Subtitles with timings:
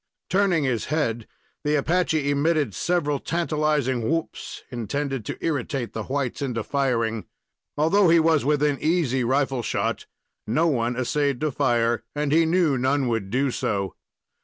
[0.31, 1.27] Turning his head,
[1.63, 7.25] the Apache emitted several tantalizing whoops, intended to irritate the whites into firing.
[7.77, 10.07] Although he was within easy rifle shot,
[10.47, 13.93] no one essayed to fire, and he knew none would do so.